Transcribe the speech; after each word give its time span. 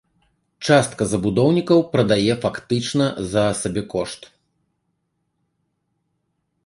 Частка 0.69 1.07
забудоўнікаў 1.11 1.79
прадае 1.93 2.33
фактычна 2.45 3.09
за 3.35 3.43
сабекошт. 3.63 4.29